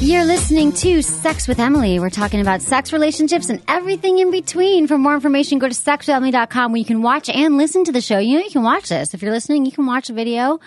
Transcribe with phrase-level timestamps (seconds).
[0.00, 1.98] You're listening to Sex with Emily.
[1.98, 4.86] We're talking about sex relationships and everything in between.
[4.86, 8.18] For more information, go to sexwithemily.com where you can watch and listen to the show.
[8.18, 9.12] You know, you can watch this.
[9.12, 10.60] If you're listening, you can watch the video.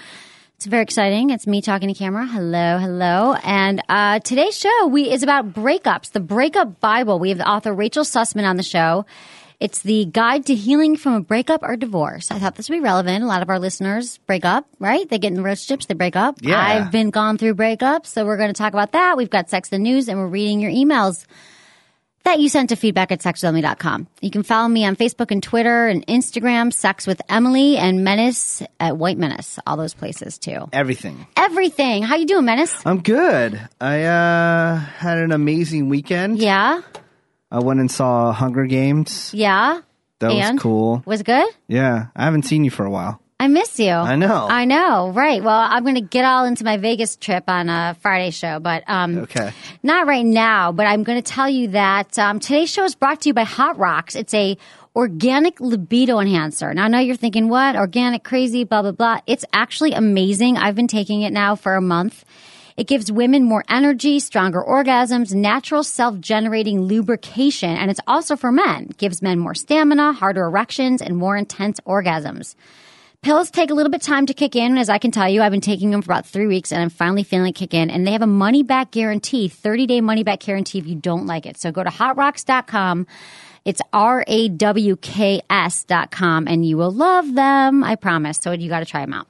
[0.57, 1.29] It's very exciting.
[1.29, 2.27] It's me talking to camera.
[2.27, 3.35] Hello, hello.
[3.41, 7.17] And uh, today's show we is about breakups, the breakup Bible.
[7.17, 9.05] We have the author Rachel Sussman on the show.
[9.61, 12.31] It's the guide to healing from a breakup or divorce.
[12.31, 13.23] I thought this would be relevant.
[13.23, 15.07] A lot of our listeners break up, right?
[15.07, 16.39] They get in relationships, they break up.
[16.41, 16.59] Yeah.
[16.59, 19.17] I've been gone through breakups, so we're going to talk about that.
[19.17, 21.27] We've got sex and news, and we're reading your emails
[22.23, 24.07] that you sent to feedback at sexwithemily.com.
[24.21, 28.63] You can follow me on Facebook and Twitter and Instagram, Sex with Emily and Menace
[28.79, 30.69] at White Menace, all those places too.
[30.73, 31.27] Everything.
[31.37, 32.01] Everything.
[32.01, 32.81] How you doing, Menace?
[32.83, 33.61] I'm good.
[33.79, 36.39] I uh, had an amazing weekend.
[36.39, 36.81] Yeah,
[37.51, 39.31] I went and saw Hunger Games.
[39.33, 39.81] yeah.
[40.19, 40.53] That and?
[40.55, 41.03] was cool.
[41.05, 41.47] Was it good?
[41.67, 43.19] Yeah, I haven't seen you for a while.
[43.39, 43.89] I miss you.
[43.89, 44.47] I know.
[44.47, 45.09] I know.
[45.09, 45.43] Right.
[45.43, 48.83] Well, I'm going to get all into my Vegas trip on a Friday show, but
[48.87, 49.51] um, Okay.
[49.81, 50.71] not right now.
[50.71, 53.45] But I'm going to tell you that um, today's show is brought to you by
[53.45, 54.15] Hot Rawks.
[54.15, 54.59] It's a
[54.95, 56.71] organic libido enhancer.
[56.75, 59.21] Now, I know you're thinking, what organic, crazy, blah blah blah.
[59.25, 60.57] It's actually amazing.
[60.57, 62.23] I've been taking it now for a month.
[62.81, 68.87] It gives women more energy, stronger orgasms, natural self-generating lubrication, and it's also for men.
[68.89, 72.55] It gives men more stamina, harder erections, and more intense orgasms.
[73.21, 74.79] Pills take a little bit of time to kick in.
[74.79, 76.89] As I can tell you, I've been taking them for about three weeks and I'm
[76.89, 77.91] finally feeling it kick in.
[77.91, 81.27] And they have a money back guarantee, 30 day money back guarantee if you don't
[81.27, 81.59] like it.
[81.59, 83.05] So go to hotrawks.com.
[83.63, 87.83] It's R A W K S.com and you will love them.
[87.83, 88.39] I promise.
[88.41, 89.27] So you got to try them out.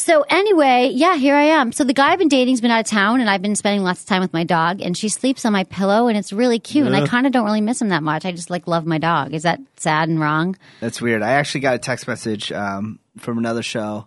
[0.00, 1.72] So anyway, yeah, here I am.
[1.72, 4.00] So the guy I've been dating's been out of town and I've been spending lots
[4.00, 6.86] of time with my dog and she sleeps on my pillow and it's really cute.
[6.86, 8.24] And I kind of don't really miss him that much.
[8.24, 9.34] I just like love my dog.
[9.34, 10.56] Is that sad and wrong?
[10.80, 11.22] That's weird.
[11.22, 14.06] I actually got a text message um, from another show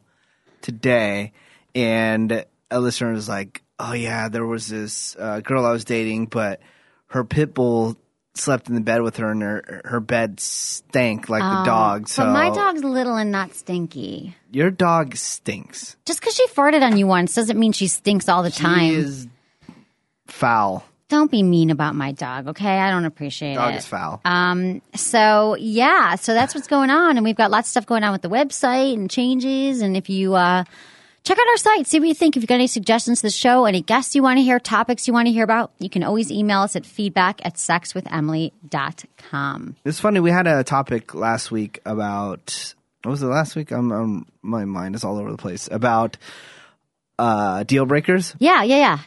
[0.62, 1.32] today,
[1.76, 6.26] and a listener was like, "Oh yeah, there was this uh, girl I was dating,
[6.26, 6.60] but
[7.08, 7.98] her pit bull
[8.36, 12.08] slept in the bed with her, and her her bed stank like the dog.
[12.08, 14.36] So But my dog's little and not stinky.
[14.52, 15.96] your dog stinks.
[16.06, 18.80] Just because she farted on you once doesn't mean she stinks all the time.
[18.82, 19.28] He is
[20.28, 20.84] foul.
[21.10, 22.80] Don't be mean about my dog, okay?
[22.80, 23.56] I don't appreciate it.
[23.56, 24.20] Dog is foul.
[24.26, 28.04] Um, so yeah, so that's what's going on, and we've got lots of stuff going
[28.04, 29.82] on with the website and changes.
[29.82, 30.64] And if you uh,
[31.24, 32.36] check out our site, see what you think.
[32.38, 35.08] If you've got any suggestions to the show, any guests you want to hear, topics
[35.08, 39.76] you want to hear about, you can always email us at feedback at sexwithemily.com.
[39.86, 40.20] It's funny.
[40.20, 42.74] We had a topic last week about
[43.04, 43.72] what was it last week?
[43.72, 46.18] I'm, I'm my mind is all over the place about
[47.20, 48.36] uh, deal breakers.
[48.40, 49.00] Yeah, yeah, yeah.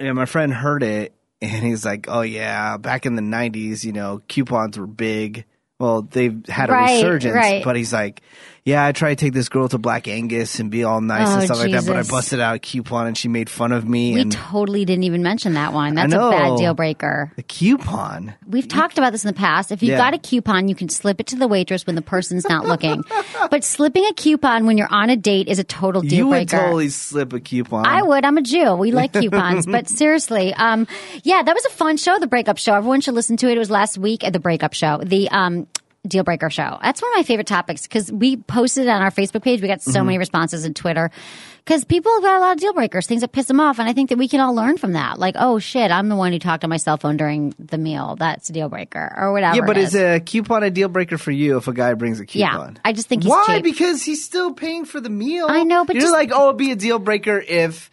[0.00, 3.92] And my friend heard it, and he's like, "Oh yeah, back in the '90s, you
[3.92, 5.44] know, coupons were big.
[5.78, 7.64] Well, they've had a Right, resurgence, right.
[7.64, 8.22] but he's like."
[8.64, 11.34] Yeah, I tried to take this girl to Black Angus and be all nice Oh,
[11.34, 13.88] and stuff like that, but I busted out a coupon and she made fun of
[13.88, 14.14] me.
[14.14, 15.96] We and totally didn't even mention that one.
[15.96, 16.30] That's a know.
[16.30, 17.32] bad deal breaker.
[17.34, 18.34] the coupon.
[18.46, 19.72] We've talked about this in the past.
[19.72, 19.98] If you've Yeah.
[19.98, 23.02] got a coupon, you can slip it to the waitress when the person's not looking.
[23.50, 26.48] but slipping a coupon when you're on a date is a total deal you would
[26.48, 27.84] totally slip a coupon.
[27.84, 28.24] I would.
[28.24, 28.74] I'm a Jew.
[28.76, 29.66] We like coupons.
[29.66, 30.86] but seriously, um,
[31.24, 32.74] yeah, that was a fun show, the breakup show.
[32.74, 33.56] Everyone should listen to it.
[33.56, 34.98] It was last week at the breakup show.
[35.04, 35.66] The um,
[36.06, 36.78] deal breaker show.
[36.82, 39.62] That's one of my favorite topics because we posted it on our Facebook page.
[39.62, 40.06] We got so Mm-hmm.
[40.06, 41.10] many responses in Twitter
[41.64, 43.78] because people have got a lot of deal breakers, things that piss them off.
[43.78, 45.20] And I think that we can all learn from that.
[45.20, 48.16] Like, oh shit, I'm the one who talked on my cell phone during the meal.
[48.16, 49.54] That's a deal breaker or whatever.
[49.56, 52.18] Yeah, but it is a coupon a deal breaker for you if a guy brings
[52.18, 52.72] a coupon?
[52.74, 52.80] Yeah.
[52.84, 53.62] I just think he's why cheap.
[53.62, 55.46] because he's still paying for the meal.
[55.48, 57.91] I know, but you're just- like, oh, it'd be a deal breaker if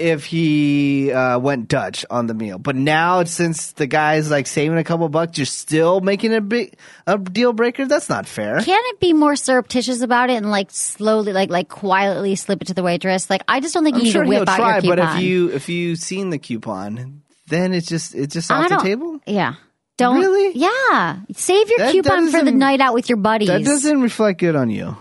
[0.00, 2.58] if he uh, went Dutch on the meal.
[2.58, 6.76] But now since the guy's like saving a couple bucks, you're still making a big
[7.06, 7.86] a deal breaker.
[7.86, 8.60] That's not fair.
[8.60, 12.68] Can it be more surreptitious about it and like slowly, like like quietly slip it
[12.68, 13.28] to the waitress?
[13.30, 15.16] Like I just don't think you I'm need sure to whip out try, your but
[15.16, 19.20] if you if you seen the coupon, then it's just it's just off the table.
[19.26, 19.54] Yeah.
[19.96, 20.56] Don't Really?
[20.56, 21.18] Yeah.
[21.34, 23.48] Save your That coupon for the night out with your buddies.
[23.48, 24.96] That doesn't reflect good on you.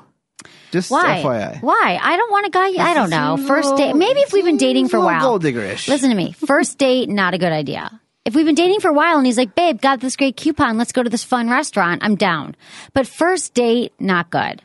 [0.72, 1.22] Just Why?
[1.24, 1.62] FYI.
[1.62, 2.00] Why?
[2.02, 2.68] I don't want a guy.
[2.84, 3.38] I don't know.
[3.48, 3.96] First date.
[3.96, 5.22] Maybe if we've been dating for a a while.
[5.22, 5.88] gold diggerish.
[5.88, 6.34] Listen to me.
[6.34, 8.00] First date, not a good idea.
[8.26, 10.78] If we've been dating for a while and he's like, babe, got this great coupon.
[10.78, 12.04] Let's go to this fun restaurant.
[12.04, 12.56] I'm down.
[12.94, 14.62] But first date, not good.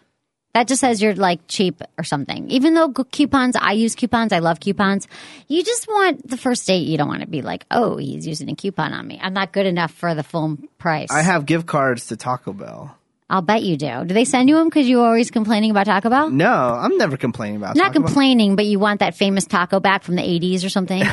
[0.54, 2.48] That just says you're like cheap or something.
[2.48, 4.32] Even though coupons, I use coupons.
[4.32, 5.08] I love coupons.
[5.48, 6.86] You just want the first date.
[6.86, 9.18] You don't want to be like, oh, he's using a coupon on me.
[9.20, 11.10] I'm not good enough for the full price.
[11.10, 12.96] I have gift cards to Taco Bell.
[13.30, 14.04] I'll bet you do.
[14.04, 16.30] Do they send you them because you're always complaining about Taco Bell?
[16.30, 17.74] No, I'm never complaining about.
[17.76, 18.00] Not Taco Bell.
[18.02, 21.02] Not complaining, but you want that famous taco back from the 80s or something.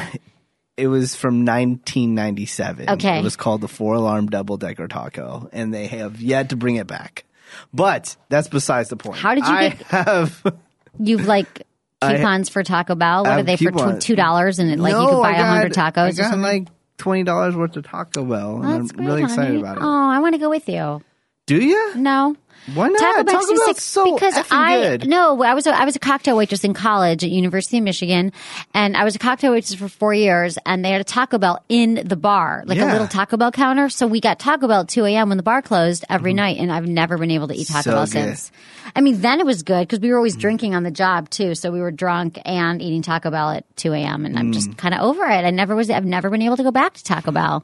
[0.78, 2.90] It was from 1997.
[2.92, 3.20] Okay.
[3.20, 6.76] It was called the Four Alarm Double Decker Taco, and they have yet to bring
[6.78, 7.26] it back.
[7.74, 9.18] But that's besides the point.
[9.20, 10.44] How did you I get- have?
[11.00, 11.68] You've like
[12.02, 13.24] I- coupons for Taco Bell.
[13.24, 14.04] What are have they for coupons.
[14.04, 14.58] two dollars?
[14.58, 16.42] And it, like you could buy a hundred tacos I or got something.
[16.42, 16.68] like
[16.98, 19.60] twenty dollars worth of Taco Bell, and That's I'm great, really excited honey.
[19.60, 19.84] about it.
[19.84, 21.04] Oh, I want to go with you.
[21.52, 21.96] Do you?
[21.98, 22.38] No.
[22.74, 23.00] Why not?
[23.00, 25.08] Taco Bell Taco Bell's 66 so because I good.
[25.08, 28.32] no, I was a, I was a cocktail waitress in college at University of Michigan,
[28.74, 30.58] and I was a cocktail waitress for four years.
[30.66, 33.90] And they had a Taco Bell in the bar, like a little Taco Bell counter.
[33.90, 35.30] So we got Taco Bell at two a.m.
[35.30, 37.82] when the bar closed every night, and I've never been able to eat Taco.
[37.82, 38.12] So Bell good.
[38.12, 38.52] since.
[38.96, 41.56] I mean, then it was good because we were always drinking on the job too.
[41.56, 44.26] So we were drunk and eating Taco Bell at two a.m.
[44.26, 44.54] And I'm Mm.
[44.54, 45.46] just kind of over it.
[45.46, 45.90] I never was.
[45.90, 47.64] I've never been able to go back to Taco Bell.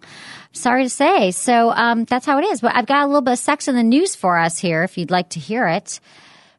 [0.53, 1.31] Sorry to say.
[1.31, 2.61] So um, that's how it is.
[2.61, 4.97] But I've got a little bit of sex in the news for us here, if
[4.97, 5.99] you'd like to hear it.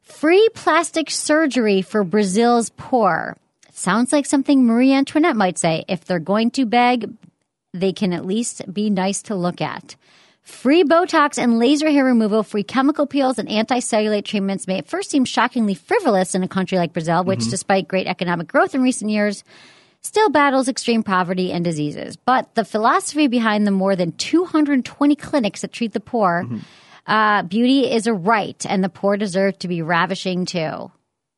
[0.03, 3.37] Free plastic surgery for Brazil's poor.
[3.73, 5.85] Sounds like something Marie Antoinette might say.
[5.89, 7.11] If they're going to beg,
[7.75, 9.97] they can at least be nice to look at.
[10.43, 15.11] Free Botox and laser hair removal, free chemical peels and anti-cellulite treatments may at first
[15.11, 17.51] seem shockingly frivolous in a country like Brazil, which, mm-hmm.
[17.51, 19.45] despite great economic growth in recent years,
[20.01, 22.17] still battles extreme poverty and diseases.
[22.17, 26.59] But the philosophy behind the more than 220 clinics that treat the poor, mm-hmm.
[27.09, 30.93] Uh, beauty is a right, and the poor deserve to be ravishing too.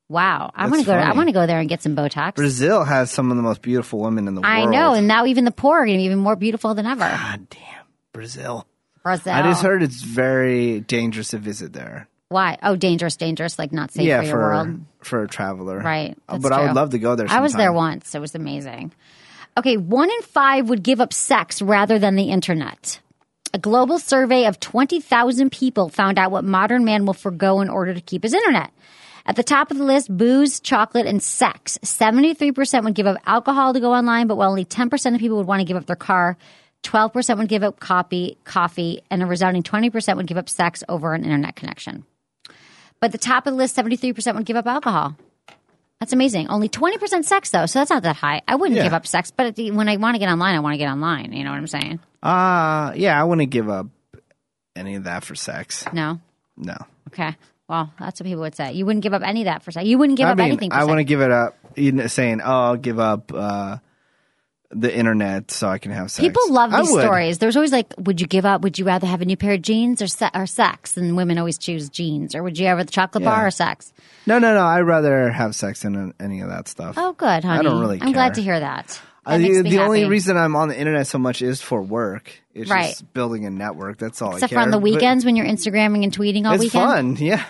[0.09, 0.93] Wow, I want to go.
[0.93, 2.35] I want to go there and get some Botox.
[2.35, 4.69] Brazil has some of the most beautiful women in the I world.
[4.69, 6.85] I know, and now even the poor are going to be even more beautiful than
[6.85, 7.01] ever.
[7.01, 8.67] God damn, Brazil.
[9.05, 9.33] Brazil.
[9.33, 12.09] I just heard it's very dangerous to visit there.
[12.29, 12.59] Why?
[12.63, 14.81] Oh, dangerous, dangerous, like not safe yeah, for your for world.
[15.03, 15.79] for a traveler.
[15.79, 16.19] Right.
[16.29, 17.27] Uh, but I would love to go there.
[17.29, 18.15] I was there once.
[18.15, 18.93] It was amazing.
[19.57, 23.01] Okay, one in five would give up sex rather than the internet.
[23.53, 27.93] A global survey of 20,000 people found out what modern man will forego in order
[27.95, 28.71] to keep his internet.
[29.27, 31.79] At the top of the list, booze, chocolate, and sex.
[31.83, 35.47] 73% would give up alcohol to go online, but while only 10% of people would
[35.47, 36.37] want to give up their car,
[36.85, 41.13] 12% would give up coffee, coffee, and a resounding 20% would give up sex over
[41.13, 42.05] an internet connection.
[43.01, 45.17] But at the top of the list, 73% would give up alcohol.
[45.99, 46.49] That's amazing.
[46.49, 48.41] Only 20% sex, though, so that's not that high.
[48.49, 48.85] I wouldn't Yeah.
[48.85, 51.33] give up sex, but when I want to get online, I want to get online.
[51.33, 52.01] You know what I'm saying?
[52.23, 53.87] Uh yeah, I wouldn't give up
[54.77, 55.85] any of that for sex.
[55.93, 56.21] No?
[56.57, 56.77] No.
[57.09, 57.37] Okay.
[57.69, 58.73] Well, that's what people would say.
[58.73, 59.87] You wouldn't give up any of that for sex.
[59.87, 61.57] You wouldn't give I up mean, anything for I want to give it up.
[61.77, 63.77] You know, saying, "Oh, I'll give up uh,
[64.73, 67.01] the internet so I can have sex." People love I these would.
[67.03, 67.39] stories.
[67.39, 68.63] There's always like, would you give up?
[68.63, 70.97] Would you rather have a new pair of jeans or, se- or sex?
[70.97, 72.35] And women always choose jeans.
[72.35, 73.93] Or would you ever the chocolate bar or sex?
[74.27, 74.65] No, no, no.
[74.65, 76.97] I'd rather have sex than any of that stuff.
[76.99, 77.61] Oh, good, honey.
[77.61, 78.35] I don't really I'm glad care.
[78.35, 79.01] to hear that.
[79.39, 80.11] That Uh, the only happy.
[80.11, 82.33] reason I'm on the internet so much is for work.
[82.55, 82.91] It's Right.
[82.91, 83.99] just building a network.
[83.99, 84.33] That's all.
[84.35, 87.19] Except I for on the But weekends when you're Instagramming and tweeting all it's weekend.
[87.19, 87.25] fun.
[87.25, 87.43] Yeah.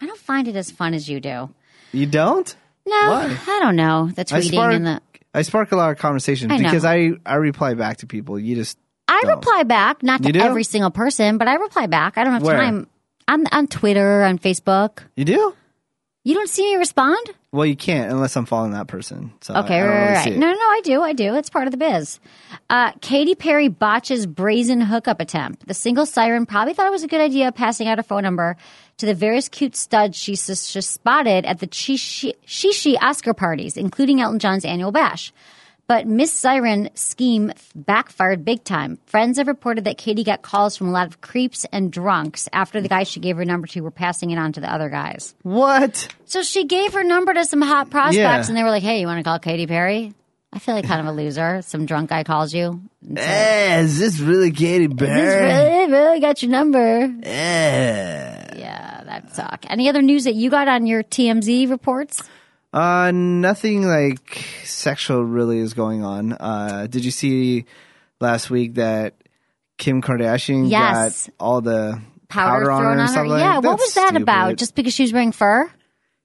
[0.00, 1.48] I don't find it as fun as you do.
[1.92, 2.54] You don't?
[2.86, 3.36] No, Why?
[3.48, 4.08] I don't know.
[4.14, 5.00] The I tweeting spark, and the.
[5.34, 8.38] I spark a lot of conversations I because I I reply back to people.
[8.38, 8.78] You just
[9.08, 9.36] I don't.
[9.36, 12.16] reply back, not to every single person, but I reply back.
[12.18, 12.56] I don't have Where?
[12.56, 12.86] time.
[13.28, 14.98] On on Twitter, on Facebook.
[15.16, 15.54] you do.
[16.24, 17.18] You don't see me respond?
[17.56, 19.32] Well, you can't unless I'm following that person.
[19.40, 20.38] So Okay, I, I right, really right, it.
[20.38, 21.34] No, no, I do, I do.
[21.34, 22.20] It's part of the biz.
[22.68, 25.66] Uh, Katy Perry botches brazen hookup attempt.
[25.66, 28.56] The single siren probably thought it was a good idea passing out her phone number
[28.98, 34.20] to the various cute studs she s- just spotted at the Shishi Oscar parties, including
[34.20, 35.32] Elton John's annual bash.
[35.88, 38.98] But Miss Siren scheme backfired big time.
[39.06, 42.80] Friends have reported that Katy got calls from a lot of creeps and drunks after
[42.80, 45.34] the guys she gave her number to were passing it on to the other guys.
[45.42, 46.08] What?
[46.24, 48.46] So she gave her number to some hot prospects, Yeah.
[48.48, 50.12] and they were like, "Hey, you want to call Katy Perry?"
[50.52, 51.60] I feel like kind of a loser.
[51.62, 52.80] Some drunk guy calls you.
[53.06, 55.44] says, Eh, is this really Katy "This Perry?
[55.44, 57.12] really, really got your number.
[57.22, 58.58] Eh.
[58.58, 59.64] Yeah, that suck.
[59.68, 62.22] Any other news that you got on your TMZ reports?
[62.72, 66.32] Uh, nothing like sexual really is going on.
[66.32, 67.64] Uh, did you see
[68.20, 69.14] last week that
[69.78, 71.26] Kim Kardashian Yes.
[71.26, 73.12] got all the Powder, powder, on her and on her.
[73.12, 74.56] stuff like yeah, what was that about?
[74.56, 75.70] Just because she was wearing fur?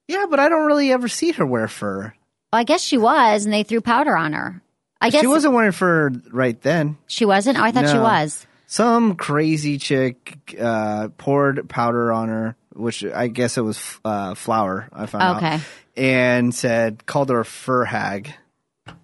[0.07, 2.13] yeah, but I don't really ever see her wear fur.
[2.51, 4.61] Well, I guess she was, and they threw powder on her.
[4.99, 6.97] I guess She wasn't wearing fur right then.
[7.07, 7.57] She wasn't.
[7.57, 8.03] Oh, I thought she No.
[8.03, 8.45] was.
[8.67, 14.89] Some crazy chick uh, poured powder on her, which I guess it was uh, flour.
[14.93, 15.37] I found out.
[15.37, 15.59] Okay.
[16.01, 18.33] And said called her a fur hag.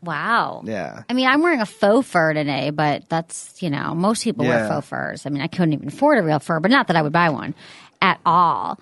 [0.02, 0.64] Wow.
[0.66, 1.04] Yeah.
[1.08, 4.68] I mean, I'm wearing a faux fur today, but that's, you know, most people wear
[4.68, 5.26] faux furs.
[5.26, 7.30] I mean, I couldn't even afford a real fur, but not that I would buy
[7.30, 7.54] one
[8.02, 8.80] at all.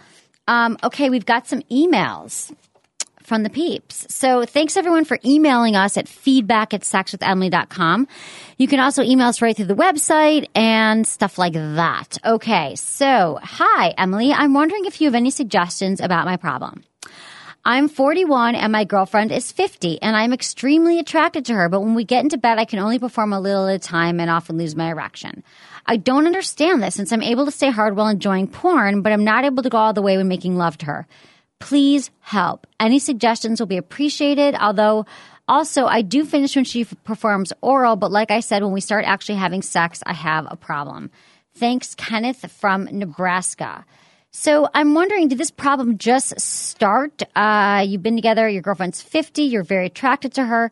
[0.48, 2.56] Um, okay, we've got some emails
[3.24, 4.06] from the peeps.
[4.14, 8.08] So thanks everyone for emailing us at feedback at sexwithemily.com.
[8.58, 12.18] You can also email us right through the website and stuff like that.
[12.24, 14.32] Okay, so hi, Emily.
[14.32, 16.84] I'm wondering if you have any suggestions about my problem.
[17.68, 21.96] I'm 41 and my girlfriend is 50 and I'm extremely attracted to her, but when
[21.96, 24.60] we get into bed, I can only perform a little at a time and often
[24.60, 25.44] lose my erection.
[25.88, 29.24] I don't understand this since I'm able to stay hard while enjoying porn, but I'm
[29.24, 31.08] not able to go all the way when making love to her.
[31.60, 32.68] Please help.
[32.80, 35.08] Any suggestions will be appreciated, although
[35.48, 39.06] also I do finish when she performs oral, but like I said, when we start
[39.06, 41.10] actually having sex, I have a problem.
[41.56, 43.86] Thanks, Kenneth from Nebraska.
[44.38, 47.24] So I'm wondering, did this problem just start?
[47.38, 50.72] Uh, you've been together, your girlfriend's 50, you're very attracted to her.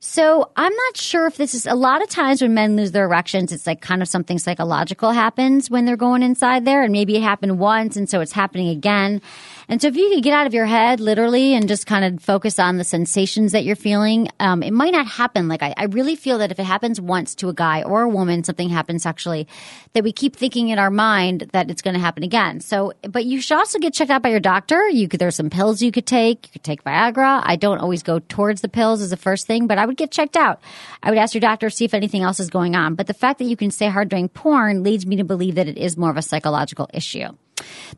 [0.00, 3.04] So I'm not sure if this is a lot of times when men lose their
[3.04, 6.82] erections, it's like kind of something psychological happens when they're going inside there.
[6.82, 9.20] And maybe it happened once and so it's happening again.
[9.68, 12.22] And so if you could get out of your head literally and just kind of
[12.22, 15.48] focus on the sensations that you're feeling, um, it might not happen.
[15.48, 18.08] Like I, I really feel that if it happens once to a guy or a
[18.08, 19.48] woman, something happens sexually,
[19.94, 22.60] that we keep thinking in our mind that it's going to happen again.
[22.60, 24.88] So, but you should also get checked out by your doctor.
[24.88, 26.46] You could, there's some pills you could take.
[26.46, 27.42] You could take Viagra.
[27.44, 30.10] I don't always go towards the pills as the first thing, but I would get
[30.10, 30.60] checked out.
[31.02, 32.94] I would ask your doctor, to see if anything else is going on.
[32.94, 35.68] But the fact that you can stay hard during porn leads me to believe that
[35.68, 37.28] it is more of a psychological issue.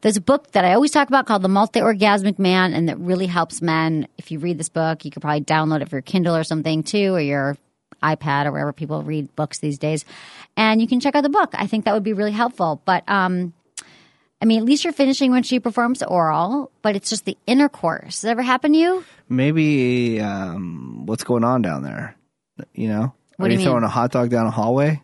[0.01, 2.99] There's a book that I always talk about called The Multi Orgasmic Man, and that
[2.99, 4.07] really helps men.
[4.19, 6.83] If you read this book, you could probably download it for your Kindle or something
[6.83, 7.57] too, or your
[8.03, 10.05] iPad or wherever people read books these days.
[10.57, 11.51] And you can check out the book.
[11.55, 12.83] I think that would be really helpful.
[12.85, 13.55] But, um,
[14.41, 18.17] I mean, at least you're finishing when she performs oral, but it's just the intercourse.
[18.17, 19.05] Has that ever happened to you?
[19.29, 22.15] Maybe um, what's going on down there?
[22.75, 25.03] You know, What are do you you throwing a hot dog down a hallway?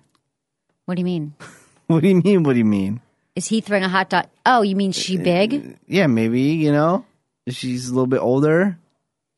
[0.84, 1.34] What do you mean?
[1.88, 2.42] What do you mean?
[2.42, 3.02] What do you mean?
[3.34, 4.26] Is he throwing a hot dog?
[4.44, 5.78] Oh, you mean she big?
[5.86, 7.04] Yeah, maybe you know,
[7.48, 8.76] she's a little bit older,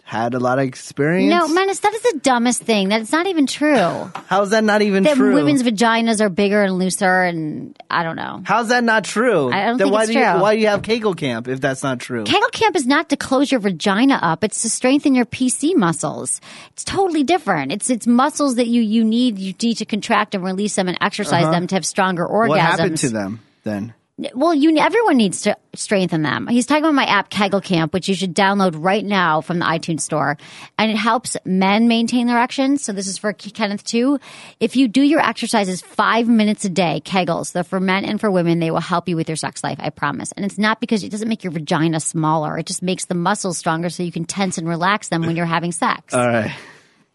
[0.02, 1.30] had a lot of experience.
[1.30, 2.88] No, Menace, that is the dumbest thing.
[2.88, 3.76] That's not even true.
[4.26, 5.32] how's that not even that true?
[5.32, 8.42] women's vaginas are bigger and looser, and I don't know.
[8.44, 9.52] How's that not true?
[9.52, 10.40] I don't then think why it's do you true.
[10.40, 12.24] why do you have Kegel camp if that's not true?
[12.24, 16.40] Kegel camp is not to close your vagina up; it's to strengthen your PC muscles.
[16.72, 17.70] It's totally different.
[17.70, 20.98] It's it's muscles that you you need you need to contract and release them and
[21.00, 22.30] exercise them to have stronger orgasms.
[22.30, 22.48] Uh-huh.
[22.48, 23.94] what happened to them then?
[24.32, 26.46] Well, you everyone needs to strengthen them.
[26.46, 29.64] He's talking about my app Kegel Camp, which you should download right now from the
[29.64, 30.38] iTunes store,
[30.78, 32.84] and it helps men maintain their erections.
[32.84, 34.20] So this is for Kenneth too.
[34.60, 38.30] If you do your exercises five minutes a day, Kegels, they're for men and for
[38.30, 38.60] women.
[38.60, 39.78] They will help you with your sex life.
[39.80, 40.30] I promise.
[40.30, 42.56] And it's not because it doesn't make your vagina smaller.
[42.56, 45.44] It just makes the muscles stronger, so you can tense and relax them when you're
[45.44, 46.14] having sex.
[46.14, 46.54] All right.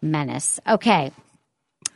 [0.02, 0.60] Menace.
[0.68, 1.12] Okay.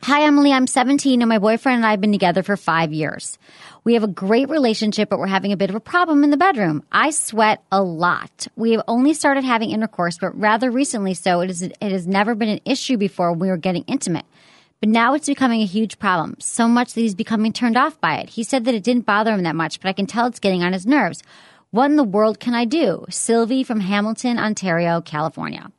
[0.05, 0.53] Hi, Emily.
[0.53, 3.39] I'm 17 and my boyfriend and I have been together for five years.
[3.83, 6.37] We have a great relationship, but we're having a bit of a problem in the
[6.37, 6.83] bedroom.
[6.91, 8.47] I sweat a lot.
[8.55, 11.41] We have only started having intercourse, but rather recently so.
[11.41, 14.27] It, is, it has never been an issue before we were getting intimate.
[14.79, 18.17] But now it's becoming a huge problem, so much that he's becoming turned off by
[18.17, 18.29] it.
[18.29, 20.61] He said that it didn't bother him that much, but I can tell it's getting
[20.61, 21.23] on his nerves.
[21.71, 23.05] What in the world can I do?
[23.09, 25.71] Sylvie from Hamilton, Ontario, California.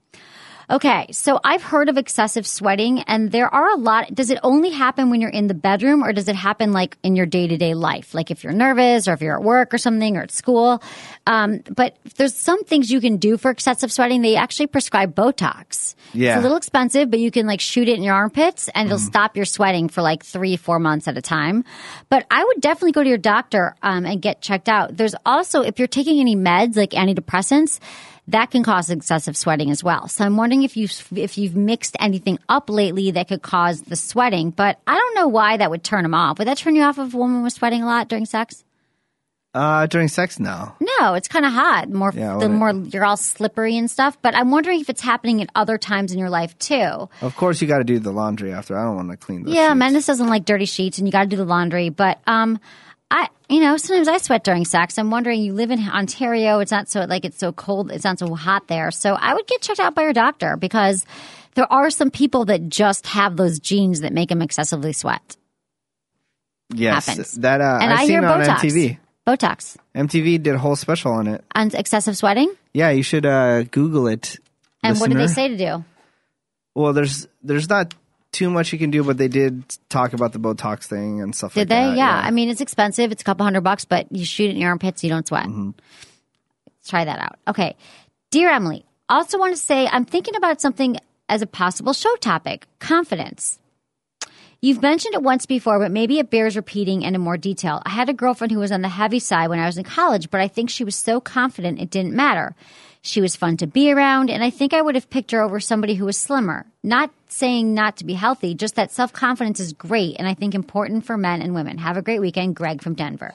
[0.68, 4.12] Okay, so I've heard of excessive sweating, and there are a lot.
[4.12, 7.14] Does it only happen when you're in the bedroom, or does it happen like in
[7.14, 8.14] your day to day life?
[8.14, 10.82] Like if you're nervous, or if you're at work or something, or at school?
[11.24, 14.22] Um, but there's some things you can do for excessive sweating.
[14.22, 15.94] They actually prescribe Botox.
[16.12, 16.32] Yeah.
[16.32, 18.98] It's a little expensive, but you can like shoot it in your armpits, and it'll
[18.98, 21.64] stop your sweating for like three, four months at a time.
[22.08, 24.96] But I would definitely go to your doctor um, and get checked out.
[24.96, 27.78] There's also if you're taking any meds like antidepressants
[28.28, 30.08] that can cause excessive sweating as well.
[30.08, 33.96] So I'm wondering if you if you've mixed anything up lately that could cause the
[33.96, 34.50] sweating.
[34.50, 36.38] But I don't know why that would turn them off.
[36.38, 38.64] Would that turn you off if a woman was sweating a lot during sex?
[39.54, 40.74] Uh, during sex, no.
[40.80, 41.88] No, it's kind of hot.
[41.88, 44.18] More Yeah, the more you're all slippery and stuff.
[44.20, 47.08] But I'm wondering if it's happening at other times in your life too.
[47.22, 48.76] Of course, you got to do the laundry after.
[48.76, 49.54] I don't want to clean those.
[49.54, 49.78] Yeah, sheets.
[49.78, 51.88] Menace doesn't like dirty sheets, and you got to do the laundry.
[51.88, 52.60] But um,
[53.10, 54.98] I, you know, sometimes I sweat during sex.
[54.98, 55.40] I'm wondering.
[55.42, 56.58] You live in Ontario.
[56.58, 57.92] It's not so like it's so cold.
[57.92, 58.90] It's not so hot there.
[58.90, 61.06] So I would get checked out by your doctor because
[61.54, 65.36] there are some people that just have those genes that make them excessively sweat.
[66.74, 67.32] yes, happens.
[67.34, 68.56] that uh, and I've I seen hear Botox.
[68.58, 68.98] MTV.
[69.26, 71.44] Botox MTV did a whole special on it.
[71.54, 72.52] On excessive sweating.
[72.72, 74.38] Yeah, you should uh, Google it.
[74.82, 75.84] And what do they say to do?
[76.74, 77.94] Well, there's there's not
[78.32, 81.54] too much you can do, but they did talk about the Botox thing and stuff.
[81.54, 81.86] Did like they?
[81.90, 81.96] that.
[81.96, 82.20] yeah.
[82.22, 83.12] I mean, it's expensive.
[83.12, 85.46] It's a couple hundred bucks, but you shoot it in your armpits, you don't sweat.
[85.46, 85.70] Mm-hmm.
[86.66, 87.38] Let's try that out.
[87.48, 87.76] Okay.
[88.30, 90.96] Dear Emily, also want to say I'm thinking about something
[91.28, 93.58] as a possible show topic confidence.
[94.60, 97.82] You've mentioned it once before, but maybe it bears repeating and in more detail.
[97.84, 100.30] I had a girlfriend who was on the heavy side when I was in college,
[100.30, 102.54] but I think she was so confident it didn't matter.
[103.06, 105.60] She was fun to be around, and I think I would have picked her over
[105.60, 106.66] somebody who was slimmer.
[106.82, 110.54] Not saying not to be healthy, just that self confidence is great and I think
[110.54, 111.78] important for men and women.
[111.78, 113.34] Have a great weekend, Greg from Denver.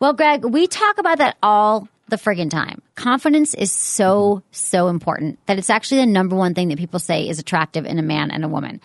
[0.00, 2.82] Well, Greg, we talk about that all the friggin' time.
[2.94, 7.28] Confidence is so, so important that it's actually the number one thing that people say
[7.28, 8.80] is attractive in a man and a woman.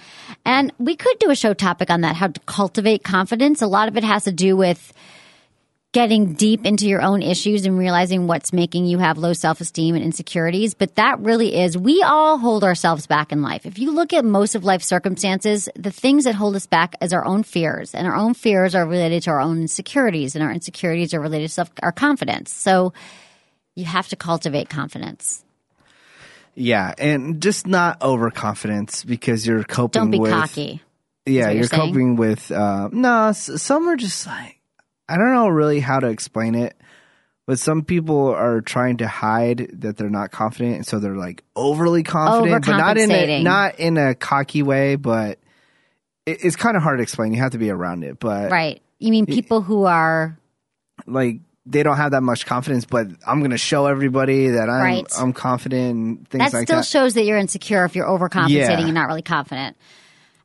[0.45, 3.61] And we could do a show topic on that, how to cultivate confidence.
[3.61, 4.93] A lot of it has to do with
[5.91, 9.95] getting deep into your own issues and realizing what's making you have low self esteem
[9.95, 10.74] and insecurities.
[10.74, 13.65] But that really is, we all hold ourselves back in life.
[13.65, 17.13] If you look at most of life circumstances, the things that hold us back is
[17.13, 17.93] our own fears.
[17.93, 21.48] And our own fears are related to our own insecurities, and our insecurities are related
[21.48, 22.53] to self, our confidence.
[22.53, 22.93] So
[23.75, 25.43] you have to cultivate confidence.
[26.53, 30.81] Yeah, and just not overconfidence because you're coping Don't be with cocky.
[31.25, 34.60] Yeah, you're, you're coping with uh no, some are just like
[35.11, 36.75] I don't know really how to explain it.
[37.47, 41.43] But some people are trying to hide that they're not confident, and so they're like
[41.55, 44.95] overly confident, but not in a not in a cocky way.
[44.95, 45.39] But
[46.25, 47.33] it, it's kind of hard to explain.
[47.33, 48.19] You have to be around it.
[48.19, 48.81] But Right.
[48.99, 50.37] You mean people who are
[51.07, 54.81] like they don't have that much confidence, but I'm going to show everybody that I'm
[54.83, 55.07] Right.
[55.19, 56.85] I'm confident and things that like still that.
[56.85, 58.79] shows that you're insecure if you're overcompensating Yeah.
[58.79, 59.75] and not really confident.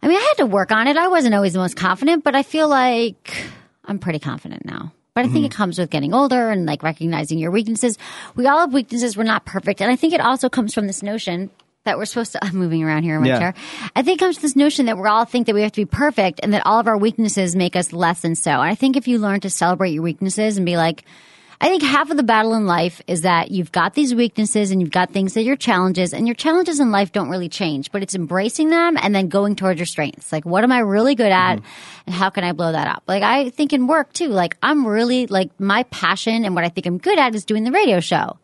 [0.03, 0.97] I mean, I had to work on it.
[0.97, 3.45] I wasn't always the most confident, but I feel like
[3.87, 4.93] I'm pretty confident now.
[5.15, 5.45] But I think Mm-hmm.
[5.47, 7.97] it comes with getting older and like recognizing your weaknesses.
[8.35, 9.17] We all have weaknesses.
[9.17, 9.81] We're not perfect.
[9.81, 11.49] And I think it also comes from this notion
[11.85, 13.39] that we're supposed to, I'm moving around here in my Yeah.
[13.39, 13.55] chair.
[13.95, 15.81] I think it comes from this notion that we all think that we have to
[15.81, 18.51] be perfect and that all of our weaknesses make us less than so.
[18.51, 21.05] And I think if you learn to celebrate your weaknesses and be like,
[21.61, 24.81] I think half of the battle in life is that you've got these weaknesses and
[24.81, 27.91] you've got things that are your challenges and your challenges in life don't really change,
[27.93, 30.33] but it's embracing them and then going towards your strengths.
[30.33, 32.01] Like, what am I really good at mm-hmm.
[32.07, 33.05] and how can I blow that up?
[33.07, 36.69] Like, I think in work too, like I'm really like my passion and what I
[36.69, 38.39] think I'm good at is doing the radio show.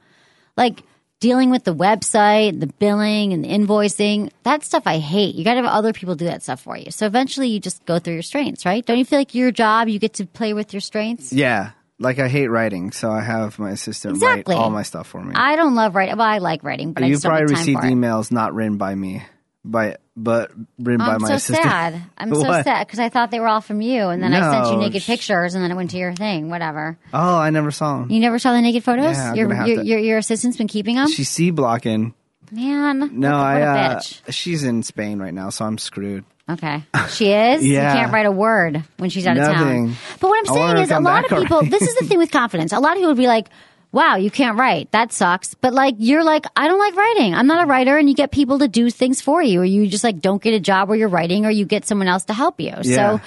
[0.56, 0.82] Like
[1.22, 5.36] dealing with the website, the billing and the invoicing, that stuff I hate.
[5.36, 6.90] You got to have other people do that stuff for you.
[6.90, 8.84] So eventually you just go through your strengths, right?
[8.84, 11.32] Don't you feel like your job, you get to play with your strengths?
[11.32, 11.70] yeah,
[12.02, 14.54] like I hate writing, so I have my assistant Exactly.
[14.54, 15.32] write all my stuff for me.
[15.34, 16.16] I don't love writing.
[16.18, 18.94] Well, I like writing, but I you just don't probably received emails not written by
[18.94, 19.22] me,
[19.64, 21.62] by but written by I'm my so assistant.
[21.64, 22.02] sad.
[22.18, 24.72] I'm so sad because I thought they were all from you, and then I sent
[24.74, 26.50] you naked pictures, and then it went to your thing.
[26.50, 26.98] Whatever.
[27.14, 28.10] Oh, I never saw them.
[28.10, 29.16] You never saw the naked photos.
[29.16, 31.08] Yeah, your, your, your your assistant's been keeping them.
[31.08, 32.12] She's C blocking.
[32.50, 33.88] Man, No, what, I.
[33.94, 36.24] what Uh, she's in Spain right now, so I'm screwed.
[36.52, 37.64] Okay, she is.
[37.64, 37.92] Yeah.
[37.92, 39.94] You can't write a word when she's out of town.
[40.20, 41.62] But what I'm I saying is, a lot of people.
[41.62, 42.72] this is the thing with confidence.
[42.72, 43.48] A lot of people would be like.
[43.94, 44.90] Wow, you can't write.
[44.92, 45.52] That sucks.
[45.52, 47.34] But like, you're like, I don't like writing.
[47.34, 47.98] I'm not a writer.
[47.98, 50.54] And you get people to do things for you, or you just like don't get
[50.54, 52.72] a job where you're writing, or you get someone else to help you.
[52.84, 53.18] Yeah.
[53.18, 53.20] So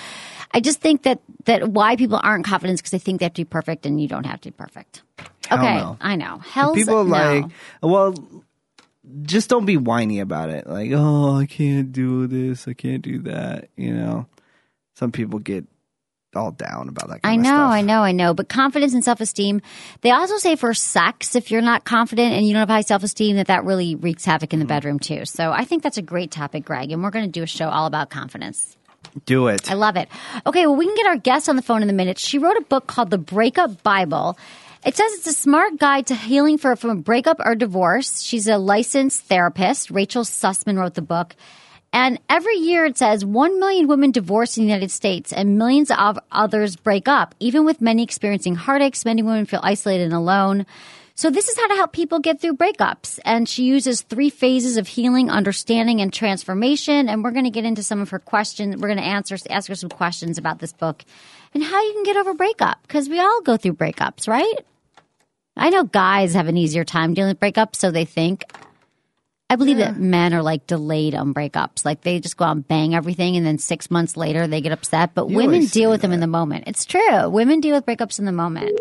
[0.55, 3.41] I just think that, that why people aren't confident because they think they have to
[3.41, 5.03] be perfect and you don't have to be perfect.
[5.51, 5.77] Okay.
[5.77, 5.97] no.
[6.01, 6.37] I know.
[6.39, 7.11] Hell's People no.
[7.11, 7.45] like,
[7.83, 8.15] well,
[9.23, 10.67] just don't be whiny about it.
[10.67, 13.69] Like, oh, I can't do this, I can't do that.
[13.75, 14.27] You know,
[14.95, 15.65] some people get
[16.35, 17.21] all down about that.
[17.21, 17.71] Kind I of know, stuff.
[17.71, 18.33] I know, I know.
[18.33, 19.61] But confidence and self esteem,
[20.01, 23.03] they also say for sex, if you're not confident and you don't have high self
[23.03, 24.69] esteem, that that really wreaks havoc in the mm-hmm.
[24.69, 25.25] bedroom too.
[25.25, 26.91] So I think that's a great topic, Greg.
[26.91, 28.75] And we're going to do a show all about confidence.
[29.25, 29.71] Do it.
[29.71, 30.09] I love it.
[30.45, 32.17] Okay, well, we can get our guest on the phone in a minute.
[32.17, 34.37] She wrote a book called The Breakup Bible.
[34.85, 38.21] It says it's a smart guide to healing for, from a breakup or divorce.
[38.21, 39.89] She's a licensed therapist.
[39.89, 41.35] Rachel Sussman wrote the book.
[41.91, 45.89] And every year it says 1 million women divorce in the United States and millions
[45.89, 47.33] of others break up.
[47.39, 50.67] Even with many experiencing heartaches, many women feel isolated and alone.
[51.15, 53.17] So this is how to help people get through breakups.
[53.25, 57.09] And she uses three phases of healing, understanding, and transformation.
[57.09, 58.75] And we're going to get into some of her questions.
[58.75, 61.03] We're going to answer, ask her some questions about this book
[61.55, 64.59] and how you can get over breakup because we all go through breakups, right?
[65.57, 68.43] I know guys have an easier time dealing with breakups, so they think.
[69.49, 71.85] I believe that men are like delayed on breakups.
[71.85, 74.71] Like they just go out and bang everything and then six months later they get
[74.71, 75.13] upset.
[75.13, 76.63] But You women deal with them in the moment.
[76.65, 77.29] It's true.
[77.29, 78.77] Women deal with breakups in the moment.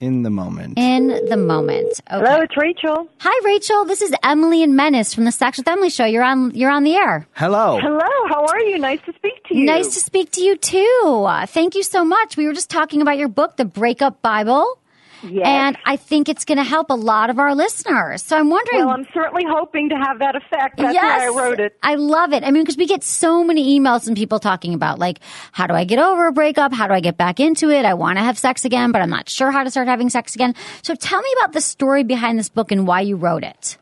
[0.00, 0.78] In the moment.
[0.78, 2.00] In the moment.
[2.10, 2.24] Okay.
[2.24, 3.06] Hello, it's Rachel.
[3.18, 3.84] Hi, Rachel.
[3.84, 6.06] This is Emily and Menace from the Sex with Emily show.
[6.06, 6.52] You're on.
[6.54, 7.26] You're on the air.
[7.34, 7.78] Hello.
[7.78, 8.78] Hello, how are you?
[8.78, 9.66] Nice to speak to you.
[9.66, 11.24] Nice to speak to you too.
[11.28, 12.38] Uh, Thank you so much.
[12.38, 14.78] We were just talking about your book, The Breakup Bible,
[15.22, 15.46] Yes.
[15.46, 18.22] and I think it's going to help a lot of our listeners.
[18.22, 18.84] So I'm wondering.
[18.86, 20.78] well, I'm certainly hoping to have that effect.
[20.78, 21.76] That's yes, why I wrote it.
[21.82, 22.44] I love it.
[22.44, 25.20] I mean, because we get so many emails from people talking about like,
[25.52, 26.72] how do I get over a breakup?
[26.72, 27.84] How do I get back into it?
[27.84, 30.34] I want to have sex again, but I'm not sure how to start having sex
[30.34, 30.54] again.
[30.82, 33.76] So tell me about the story behind this book and why you wrote it.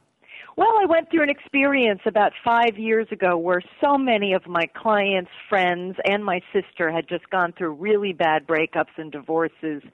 [0.59, 4.67] Well, I went through an experience about five years ago where so many of my
[4.75, 9.85] clients, friends, and my sister had just gone through really bad breakups and divorces.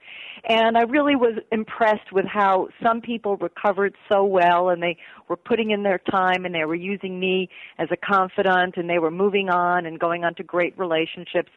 [0.49, 4.97] And I really was impressed with how some people recovered so well and they
[5.29, 7.47] were putting in their time and they were using me
[7.77, 11.51] as a confidant and they were moving on and going on to great relationships.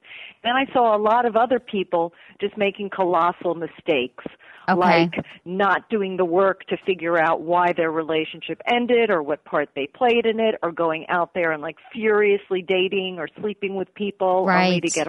[0.44, 4.26] Then I saw a lot of other people just making colossal mistakes.
[4.68, 4.76] Okay.
[4.78, 9.70] Like not doing the work to figure out why their relationship ended or what part
[9.74, 13.92] they played in it or going out there and like furiously dating or sleeping with
[13.94, 15.08] people only to get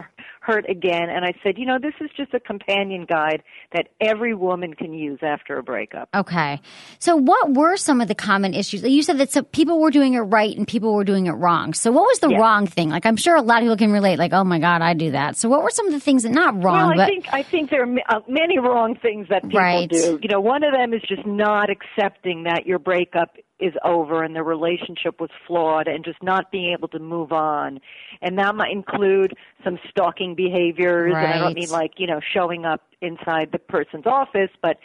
[0.49, 1.09] hurt again.
[1.09, 4.93] And I said, you know, this is just a companion guide that every woman can
[4.93, 6.09] use after a breakup.
[6.15, 6.59] Okay.
[6.99, 8.83] So, what were some of the common issues?
[8.83, 11.73] You said that some people were doing it right and people were doing it wrong.
[11.73, 12.37] So, what was the Yeah.
[12.39, 12.89] wrong thing?
[12.89, 14.17] Like, I'm sure a lot of people can relate.
[14.17, 15.35] Like, oh my god, I do that.
[15.37, 17.43] So, what were some of the things that not wrong, Well, I but think I
[17.43, 19.89] think there are uh, many wrong things that people Right.
[19.89, 20.19] do.
[20.21, 24.35] You know, one of them is just not accepting that your breakup is over and
[24.35, 27.79] the relationship was flawed and just not being able to move on.
[28.21, 32.65] And that might include some stalking behaviors and I don't mean like, you know, showing
[32.65, 34.77] up inside the person's office, but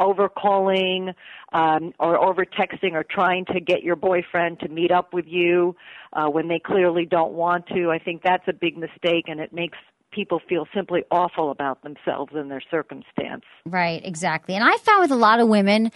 [0.00, 1.10] over calling
[1.52, 5.76] um or over texting or trying to get your boyfriend to meet up with you
[6.12, 7.90] uh when they clearly don't want to.
[7.90, 9.78] I think that's a big mistake and it makes
[10.12, 13.44] people feel simply awful about themselves and their circumstance.
[13.64, 14.54] Right, exactly.
[14.54, 15.90] And I found with a lot of women,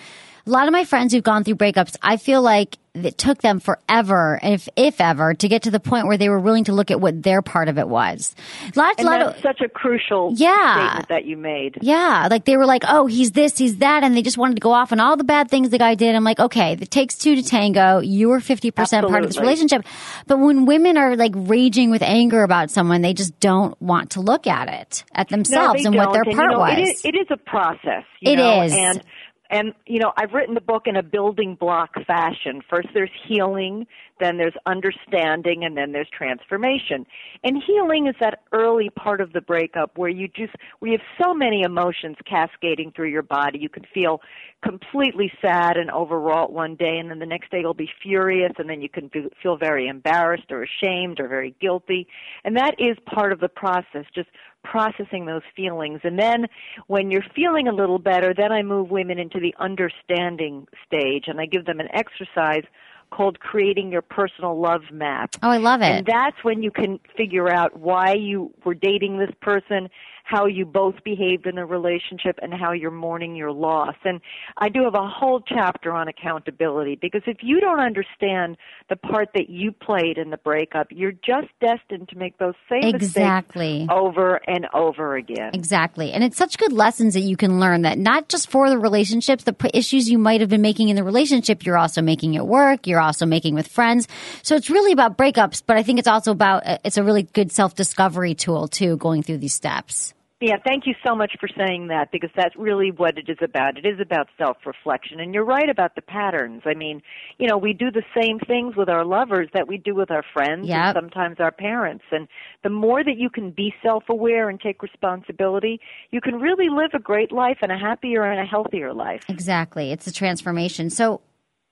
[0.46, 3.60] a lot of my friends who've gone through breakups, I feel like it took them
[3.60, 6.90] forever, if if ever, to get to the point where they were willing to look
[6.90, 8.34] at what their part of it was.
[8.74, 10.86] Lots, And lot that's of such a crucial Yeah.
[10.86, 11.76] statement that you made.
[11.82, 14.60] yeah, like they were like, oh, he's this, he's that, and they just wanted to
[14.60, 16.14] go off on all the bad things the guy did.
[16.14, 17.98] I'm like, okay, it takes two to tango.
[18.00, 18.72] You were 50%
[19.10, 19.84] part of this relationship.
[20.26, 24.22] But when women are like raging with anger about someone, they just don't want to
[24.22, 26.34] look at it, at themselves no, and they what their don't.
[26.34, 26.78] part and, you know, was.
[26.78, 28.04] It is, it is a process.
[28.20, 28.72] You It know, is.
[28.72, 29.02] And
[29.50, 32.62] and you know, I've written the book in a building block fashion.
[32.68, 33.86] First, there's healing,
[34.20, 37.06] then there's understanding, and then there's transformation.
[37.44, 41.34] And healing is that early part of the breakup where you just we have so
[41.34, 43.58] many emotions cascading through your body.
[43.58, 44.20] You can feel
[44.62, 48.68] completely sad and overwrought one day, and then the next day you'll be furious, and
[48.68, 49.10] then you can
[49.42, 52.06] feel very embarrassed or ashamed or very guilty.
[52.44, 54.04] And that is part of the process.
[54.14, 54.28] Just
[54.70, 56.00] processing those feelings.
[56.04, 56.46] And then
[56.86, 61.40] when you're feeling a little better, then I move women into the understanding stage and
[61.40, 62.64] I give them an exercise
[63.10, 65.30] called creating your personal love map.
[65.42, 65.84] oh, I love it.
[65.84, 69.88] And that's when you can figure out why you were dating this person,
[70.26, 73.94] how you both behaved in the relationship, and how you're mourning your loss.
[74.04, 74.20] And
[74.58, 78.56] I do have a whole chapter on accountability because if you don't understand
[78.90, 82.92] the part that you played in the breakup, you're just destined to make those same
[82.92, 83.80] Exactly.
[83.80, 85.52] mistakes over and over again.
[85.54, 86.10] Exactly.
[86.12, 89.44] And it's such good lessons that you can learn that not just for the relationships,
[89.44, 92.88] the issues you might have been making in the relationship, you're also making at work,
[92.88, 94.08] you're also making with friends.
[94.42, 97.22] So it's really about breakups, but I think it's also about, uh, it's a really
[97.22, 100.14] good self discovery tool too, going through these steps.
[100.38, 103.78] Yeah, thank you so much for saying that because that's really what it is about.
[103.78, 105.18] It is about self-reflection.
[105.18, 106.60] And you're right about the patterns.
[106.66, 107.00] I mean,
[107.38, 110.24] you know, we do the same things with our lovers that we do with our
[110.34, 110.78] friends Yep.
[110.78, 112.04] and sometimes our parents.
[112.12, 112.28] And
[112.62, 116.98] the more that you can be self-aware and take responsibility, you can really live a
[116.98, 119.22] great life and a happier and a healthier life.
[119.30, 119.90] Exactly.
[119.90, 120.90] It's a transformation.
[120.90, 121.22] So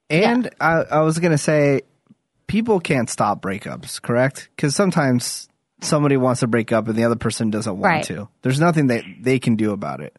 [0.08, 1.82] And I, I was gonna say,
[2.46, 4.48] people can't stop breakups, correct?
[4.56, 5.48] Because sometimes
[5.84, 8.04] somebody wants to break up and the other person doesn't want Right.
[8.04, 8.28] to.
[8.42, 10.16] There's nothing that they can do about it,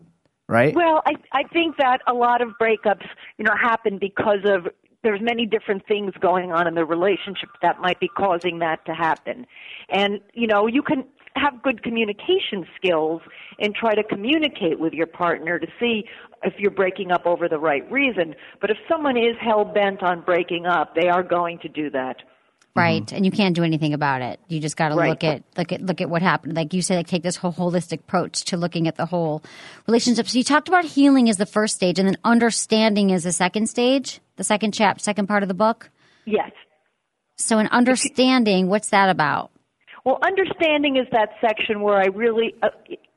[0.47, 0.73] right?
[0.75, 3.05] Well, I I think that a lot of breakups,
[3.37, 4.67] you know, happen because of
[5.03, 8.93] there's many different things going on in the relationship that might be causing that to
[8.93, 9.45] happen.
[9.89, 11.03] And, you know, you can
[11.35, 13.21] have good communication skills
[13.59, 16.05] and try to communicate with your partner to see
[16.43, 18.33] if you're breaking up over the right reason.
[18.61, 22.17] But if someone is hell bent on breaking up, they are going to do that.
[22.75, 24.37] Right, and you can't do anything about it.
[24.49, 25.09] You just got to Right.
[25.09, 26.55] look at look at look at what happened.
[26.55, 29.41] Like you said, like take this whole holistic approach to looking at the whole
[29.87, 30.27] relationship.
[30.27, 33.67] So you talked about healing as the first stage, and then understanding is the second
[33.69, 35.89] stage, the second chap, second part of the book.
[36.25, 36.51] Yes.
[37.37, 39.51] So in understanding, what's that about?
[40.03, 42.69] Well, understanding is that section where I really, uh,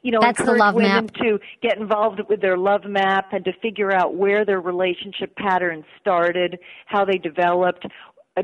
[0.02, 1.14] you know, That's the encourage love women map.
[1.16, 5.84] to get involved with their love map and to figure out where their relationship patterns
[6.00, 7.84] started, how they developed,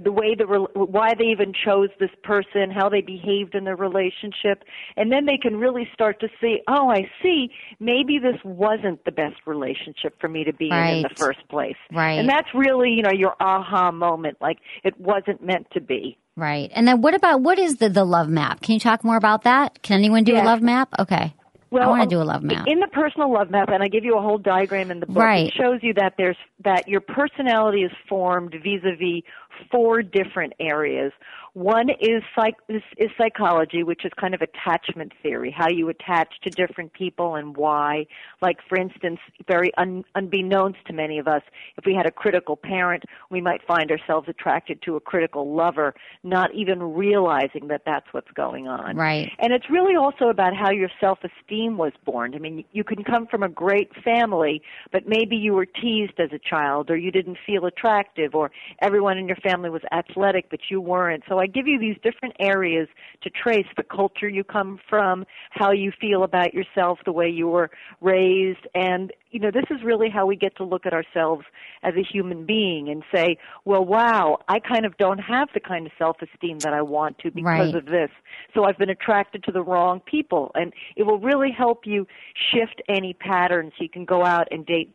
[0.02, 4.64] the way the why they even chose this person, how they behaved in their relationship,
[4.96, 9.12] and then they can really start to see, oh, I see, maybe this wasn't the
[9.12, 11.76] best relationship for me to be in in the first place.
[11.92, 12.18] Right.
[12.18, 16.18] And that's really, you know, your aha moment, like it wasn't meant to be.
[16.37, 18.61] Right, and then what about what is the the love map?
[18.61, 19.83] Can you talk more about that?
[19.83, 20.88] Can anyone do a love map?
[20.98, 21.33] Okay,
[21.70, 22.66] Well, I want um, to do a love map.
[22.66, 25.16] In the personal love map, and I give you a whole diagram in the book,
[25.16, 25.46] Right.
[25.46, 29.22] it shows you that there's that your personality is formed vis-a-vis
[29.70, 31.12] four different areas.
[31.54, 36.40] One is, psych, is, is psychology, which is kind of attachment theory, how you attach
[36.42, 38.06] to different people and why.
[38.42, 41.42] Like, for instance, very un, unbeknownst to many of us,
[41.76, 45.94] if we had a critical parent, we might find ourselves attracted to a critical lover,
[46.24, 48.96] not even realizing that that's what's going on.
[48.96, 49.30] Right.
[49.38, 52.34] And it's really also about how your self-esteem was born.
[52.34, 56.30] I mean, you can come from a great family, but maybe you were teased as
[56.32, 58.50] a child or you didn't feel attractive or
[58.82, 61.22] everyone in your family was athletic but you weren't.
[61.28, 62.88] So I give you these different areas
[63.22, 67.48] to trace the culture you come from, how you feel about yourself, the way you
[67.48, 71.44] were raised, and you know, this is really how we get to look at ourselves
[71.83, 75.87] as a human being and say, well, wow, I kind of don't have the kind
[75.87, 77.74] of self-esteem that I want to because Right.
[77.74, 78.11] of this.
[78.54, 80.52] So I've been attracted to the wrong people.
[80.54, 82.07] And it will really help you
[82.52, 83.72] shift any patterns.
[83.80, 84.94] You can go out and date,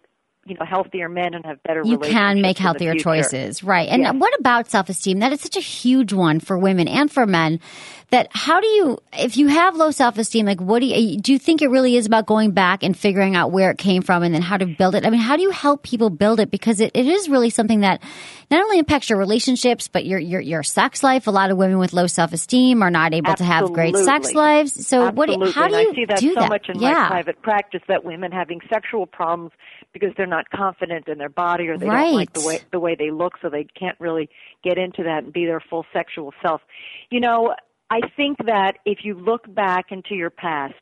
[0.49, 3.63] you know, healthier men and have better you can make healthier choices.
[3.63, 3.87] Right.
[3.89, 4.15] And Yes.
[4.17, 5.19] what about self-esteem?
[5.19, 7.59] That is such a huge one for women and for men
[8.11, 11.37] that how do you if you have low self-esteem like what do you do you
[11.39, 14.33] think it really is about going back and figuring out where it came from and
[14.33, 15.05] then how to build it?
[15.05, 16.49] I mean how do you help people build it?
[16.49, 18.01] Because it, it is really something that
[18.49, 21.27] not only impacts your relationships but your your your sex life.
[21.27, 24.87] A lot of women with low self-esteem are not able to have great sex lives.
[24.87, 26.49] So what do you, how do and you I see that do so that?
[26.49, 26.93] much in yeah.
[26.93, 29.51] my private practice that women having sexual problems
[29.93, 32.95] because they're not confident in their body or they don't like the way the way
[32.95, 34.29] they look so they can't really
[34.63, 36.61] get into that and be their full sexual self.
[37.09, 37.55] You know,
[37.89, 40.75] I think that if you look back into your past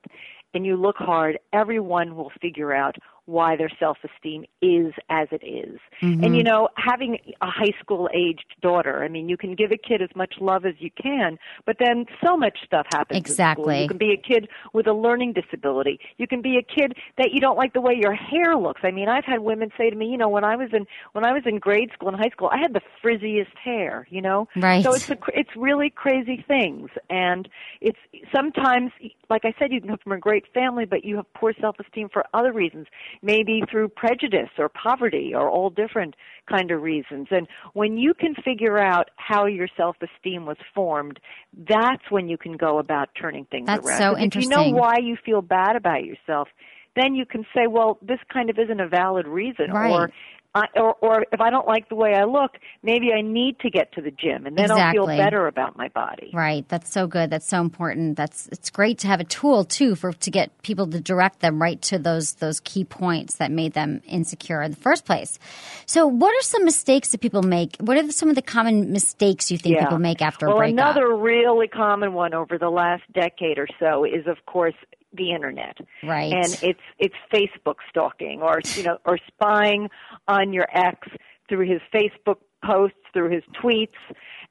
[0.53, 2.95] and you look hard, everyone will figure out
[3.27, 5.79] why their self-esteem is as it is.
[6.01, 6.23] Mm-hmm.
[6.23, 9.77] And you know, having a high school aged daughter, I mean, you can give a
[9.77, 13.19] kid as much love as you can, but then so much stuff happens.
[13.19, 13.83] Exactly.
[13.83, 15.99] You can be a kid with a learning disability.
[16.17, 18.81] You can be a kid that you don't like the way your hair looks.
[18.83, 21.25] I mean, I've had women say to me, you know, when I was in when
[21.25, 24.47] I was in grade school and high school, I had the frizziest hair, you know.
[24.55, 24.83] Right.
[24.83, 27.49] So it's a, it's really crazy things, and
[27.81, 27.99] it's
[28.33, 28.91] sometimes,
[29.29, 32.09] like I said, you can come from a great family, but you have poor self-esteem
[32.13, 32.87] for other reasons,
[33.21, 36.15] maybe through prejudice or poverty or all different
[36.49, 37.27] kind of reasons.
[37.32, 41.19] And when you can figure out how your self-esteem was formed,
[41.67, 43.97] that's when you can go about turning things That's around.
[43.99, 46.47] so 'Cause If you know why you feel bad about yourself,
[46.95, 49.91] then you can say, well, this kind of isn't a valid reason, Right.
[49.91, 50.10] or
[50.55, 53.69] I, or, or if I don't like the way I look, maybe I need to
[53.69, 56.31] get to the gym, and then I'll feel better about my body.
[56.33, 56.67] Right.
[56.67, 57.29] That's so good.
[57.29, 58.17] That's so important.
[58.17, 61.62] That's it's great to have a tool too for to get people to direct them
[61.62, 65.38] right to those those key points that made them insecure in the first place.
[65.86, 67.77] So, what are some mistakes that people make?
[67.79, 69.83] What are some of the common mistakes you think Yeah.
[69.83, 70.73] people make after well, a breakup?
[70.73, 74.75] another really common one over the last decade or so is, of course,
[75.17, 75.77] the internet.
[76.03, 76.32] Right.
[76.32, 79.89] And it's it's Facebook stalking, or you know, or spying
[80.27, 81.08] on your ex
[81.49, 83.89] through his Facebook posts, through his tweets,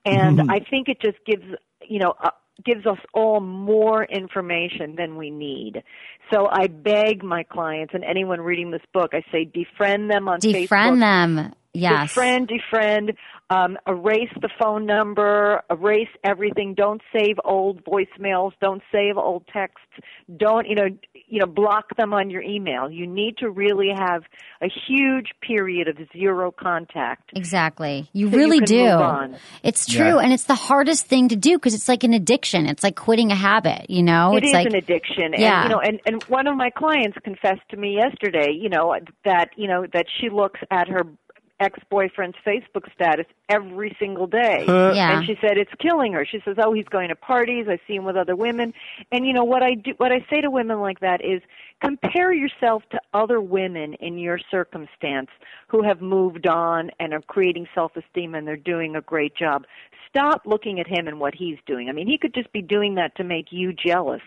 [0.05, 1.45] and I think it just gives
[1.89, 2.15] you know.
[2.23, 2.31] Uh,
[2.65, 5.83] gives us all more information than we need.
[6.33, 10.41] So I beg my clients and anyone reading this book, I say defriend them on
[10.41, 10.69] Facebook.
[10.69, 11.55] Defriend them.
[11.77, 12.13] Yes.
[12.15, 13.17] Defriend, defriend,
[13.51, 16.75] um, erase the phone number, erase everything.
[16.75, 18.53] Don't save old voicemails.
[18.61, 19.81] Don't save old texts.
[20.37, 20.89] Don't, you know,
[21.29, 22.91] you know, block them on your email.
[22.91, 24.23] You need to really have
[24.61, 27.31] a huge period of zero contact.
[27.35, 28.09] Exactly.
[28.13, 28.83] You So you really can do.
[28.85, 29.37] move on.
[29.63, 30.19] It's true, Yeah.
[30.19, 32.67] and it's the hardest thing to do because it's like an addiction.
[32.67, 33.89] It's like quitting a habit.
[33.91, 35.63] You know, It it's is like an addiction, and Yeah.
[35.65, 39.51] you know, and and one of my clients confessed to me yesterday, you know, that
[39.57, 41.03] you know that she looks at her
[41.61, 44.65] ex-boyfriend's Facebook status every single day.
[44.67, 45.19] Yeah.
[45.19, 46.25] And she said it's killing her.
[46.25, 47.67] She says, "Oh, he's going to parties.
[47.69, 48.75] I see him with other women."
[49.11, 51.43] And you know what I do what I say to women like that is
[51.83, 55.29] compare yourself to other women in your circumstance
[55.69, 59.65] who have moved on and are creating self-esteem and they're doing a great job.
[60.09, 61.89] Stop looking at him and what he's doing.
[61.89, 64.23] I mean, he could just be doing that to make you jealous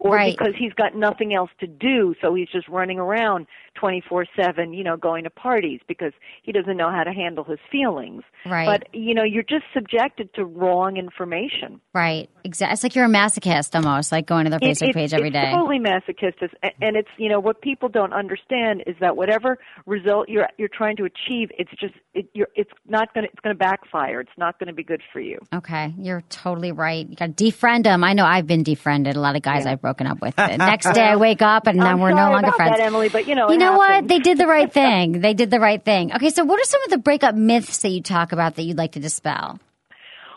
[0.00, 0.36] or Right.
[0.36, 4.96] because he's got nothing else to do, so he's just running around 24/7, you know,
[4.96, 6.12] going to parties because
[6.42, 8.22] he doesn't know how to handle his feelings.
[8.46, 8.66] Right.
[8.66, 11.80] But, you know, you're just subjected to wrong information.
[11.92, 12.28] right.
[12.46, 12.72] Exactly.
[12.74, 15.34] It's like you're a masochist almost, like going to their Facebook it- page every it's
[15.38, 15.50] day.
[15.50, 20.28] totally masochistic, a- and it's you know what people don't understand is that whatever result
[20.28, 23.54] you're you're trying to achieve, it's just it, you're it's not going to it's going
[23.54, 24.20] to backfire.
[24.20, 25.38] It's not going to be good for you.
[25.52, 27.08] Okay, you're totally right.
[27.08, 28.04] You got to defriend them.
[28.04, 29.16] I know I've been defriended.
[29.16, 30.34] A lot of guys I've broken up with.
[30.54, 32.76] The next day I wake up and then we're no longer about friends.
[32.76, 34.06] that, Emily, but you know you know what?
[34.06, 35.20] They did the right thing.
[35.20, 36.12] They did the right thing.
[36.12, 38.78] Okay, so what are some of the breakup myths that you talk about that you'd
[38.78, 39.58] like to dispel?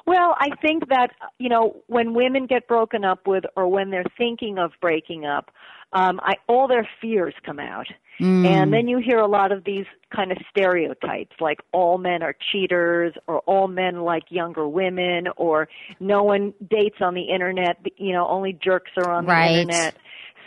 [0.08, 4.06] Well, I think that you know when women get broken up with, or when they're
[4.18, 5.52] thinking of breaking up,
[5.94, 7.88] um, I, all their fears come out.
[8.20, 8.48] Mm.
[8.48, 12.36] And then you hear a lot of these kind of stereotypes, like all men are
[12.52, 15.68] cheaters, or all men like younger women, or
[16.00, 17.78] no one dates on the internet.
[17.98, 19.54] You know, only jerks are on Right.
[19.54, 19.96] the internet.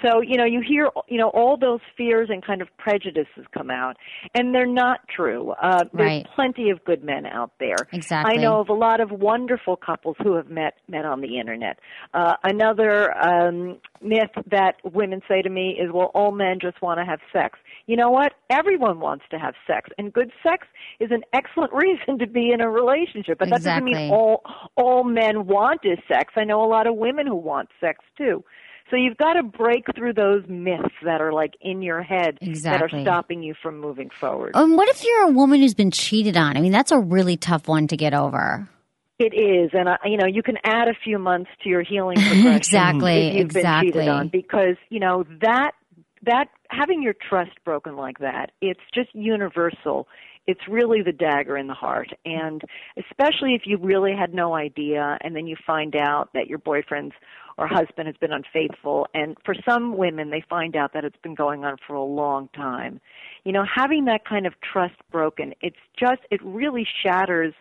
[0.03, 3.71] So you know, you hear you know all those fears and kind of prejudices come
[3.71, 3.97] out,
[4.35, 5.51] and they're not true.
[5.63, 6.27] Uh, there's Right.
[6.35, 7.77] plenty of good men out there.
[7.93, 8.39] Exactly.
[8.39, 11.79] I know of a lot of wonderful couples who have met met on the internet.
[12.15, 16.99] Uh, another um, myth that women say to me is, "Well, all men just want
[16.99, 18.35] to have sex." You know what?
[18.51, 20.67] Everyone wants to have sex, and good sex
[21.01, 23.39] is an excellent reason to be in a relationship.
[23.39, 24.43] But that doesn't mean all
[24.77, 26.35] all men want is sex.
[26.37, 28.45] I know a lot of women who want sex too.
[28.91, 32.83] So you've got to break through those myths that are like in your head that
[32.83, 34.53] are stopping you from moving forward.
[34.55, 36.57] And what if you're a woman who's been cheated on?
[36.57, 38.69] I mean, that's a really tough one to get over.
[39.21, 42.17] It is, and I, you know, you can add a few months to your healing
[42.21, 43.93] progression Exactly, if you've been exactly.
[43.93, 45.73] cheated on, because you know that
[46.23, 50.09] that having your trust broken like that, it's just universal.
[50.47, 52.63] It's really the dagger in the heart, and
[52.97, 57.15] especially if you really had no idea, and then you find out that your boyfriend's
[57.61, 61.35] or husband has been unfaithful, and for some women, they find out that it's been
[61.35, 63.01] going on for a long time.
[63.45, 67.53] You know, having that kind of trust broken, it's just it really shatters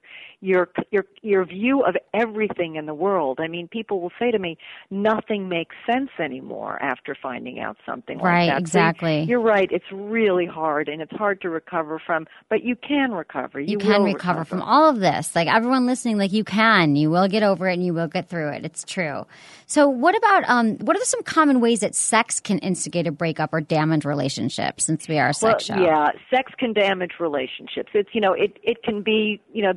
[0.42, 3.40] your your your view of everything in the world.
[3.42, 4.58] I mean, people will say to me,
[4.90, 9.24] "Nothing makes sense anymore after finding out something Right, like that." So exactly.
[9.24, 9.70] you're right.
[9.70, 12.26] It's really hard, and it's hard to recover from.
[12.50, 13.60] But you can recover.
[13.60, 15.36] You, You, can will recover, from all of this.
[15.36, 16.96] Like everyone listening, like you can.
[16.96, 18.64] You will get over it and you will get through it.
[18.64, 19.26] It's true.
[19.66, 23.54] So what about um what are some common ways that sex can instigate a breakup
[23.54, 25.84] or damage relationships since we are a sex well, show?
[25.84, 27.92] Yeah, sex can damage relationships.
[27.94, 29.74] It's you know it it can be you know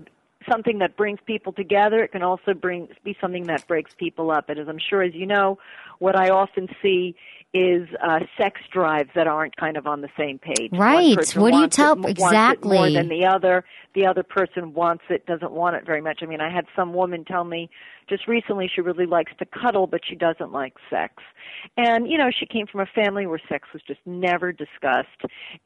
[0.50, 2.02] something that brings people together.
[2.02, 4.48] It can also bring be something that breaks people up.
[4.48, 5.58] And as I'm sure as you know,
[5.98, 7.14] what I often see
[7.54, 10.70] is uh, sex drives that aren't kind of on the same page.
[10.72, 11.16] Right.
[11.36, 12.78] What do you tell- it exactly.
[12.78, 13.64] more than the other?
[13.94, 16.20] The other person wants it, doesn't want it very much.
[16.22, 17.68] I mean, I had some woman tell me
[18.12, 21.14] just recently she really likes to cuddle, but she doesn't like sex.
[21.76, 25.08] And you know, she came from a family where sex was just never discussed.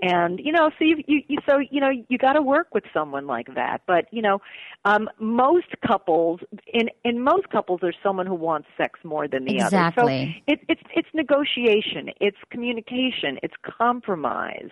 [0.00, 2.85] And you know, so you, you, you so you know, you got to work with
[2.94, 3.82] someone like that.
[3.87, 4.40] But you know,
[4.85, 6.40] um, most couples
[6.72, 9.66] in in most couples, there's someone who wants sex more than the other.
[9.66, 10.42] Exactly.
[10.46, 14.70] So it, it's it's negotiation, it's communication, it's compromise,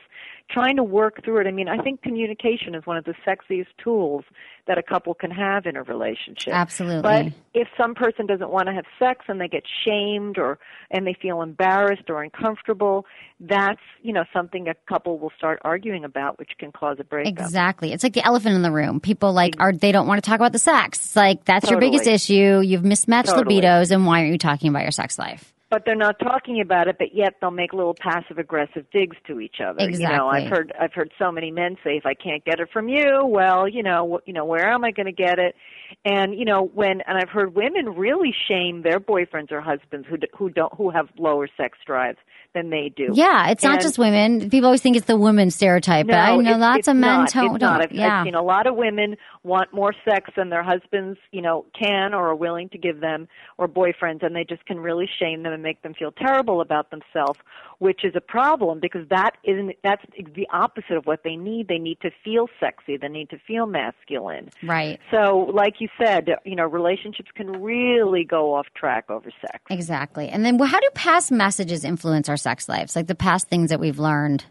[0.50, 1.46] trying to work through it.
[1.48, 4.24] I mean, I think communication is one of the sexiest tools
[4.66, 6.52] that a couple can have in a relationship.
[6.52, 7.02] Absolutely.
[7.02, 7.26] But
[7.64, 10.59] if some person doesn't want to have sex and they get shamed or
[10.90, 13.07] and they feel embarrassed or uncomfortable,
[13.40, 17.33] that's you know something a couple will start arguing about, which can cause a breakup.
[17.33, 17.92] Exactly.
[17.92, 19.00] It's like the elephant in the room.
[19.00, 20.98] People like are they don't want to talk about the sex.
[20.98, 22.61] It's like that's your biggest issue.
[22.61, 23.62] You've mismatched Totally.
[23.62, 25.54] libidos and why aren't you talking about your sex life?
[25.74, 29.40] But they're not talking about it but yet they'll make little passive aggressive digs to
[29.40, 29.90] each other.
[29.90, 30.38] You know Exactly.
[30.44, 33.26] i've heard i've heard so many men say if i can't get it from you
[33.26, 35.56] well you know wh- you know where am i going to get it?
[36.04, 40.16] And you know when and i've heard women really shame their boyfriends or husbands who
[40.16, 42.18] d- who don't who have lower sex drives
[42.55, 44.49] than they do Yeah, it's not just women.
[44.49, 47.27] People always think it's the women stereotype, but I know it's- lots it's of men
[47.35, 47.61] don't.
[47.61, 47.83] Not.
[47.83, 48.21] I've, yeah.
[48.21, 52.14] I've seen a lot of women want more sex than their husbands, you know, can
[52.14, 55.53] or are willing to give them, or boyfriends, and they just can really shame them
[55.53, 57.38] and make them feel terrible about themselves,
[57.85, 59.77] which is a problem because that isn't.
[59.85, 60.03] That's
[60.35, 61.68] the opposite of what they need.
[61.68, 62.97] They need to feel sexy.
[62.97, 64.49] They need to feel masculine.
[64.62, 64.99] right.
[65.11, 69.59] So, like you said, you know, relationships can really go off track over sex.
[69.68, 70.31] Exactly.
[70.31, 72.97] And then, well, how do past messages influence our sex lives?
[72.97, 74.47] Like the past things that we've learned